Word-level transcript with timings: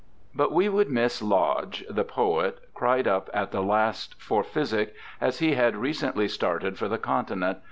But 0.33 0.51
we 0.51 0.67
would 0.67 0.89
miss 0.89 1.21
Lodge, 1.21 1.85
the 1.87 2.03
poet,' 2.03 2.57
cried 2.73 3.07
up 3.07 3.31
to 3.33 3.47
the 3.51 3.61
last 3.61 4.19
for 4.19 4.43
physic,' 4.43 4.95
as 5.21 5.37
he 5.37 5.53
had 5.53 5.75
recently 5.75 6.27
started 6.27 6.79
for 6.79 6.87
the 6.87 6.97
Continent. 6.97 7.59